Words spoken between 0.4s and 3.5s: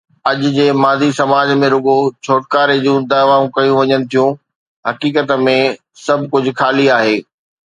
جي مادي سماج ۾ رڳو ڇوٽڪاري جون دعوائون